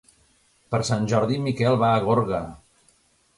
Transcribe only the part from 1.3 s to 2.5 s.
en Miquel va a Gorga.